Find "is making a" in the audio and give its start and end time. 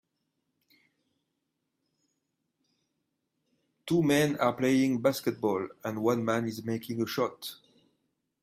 6.47-7.05